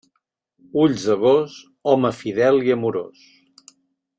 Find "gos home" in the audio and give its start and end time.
1.25-2.13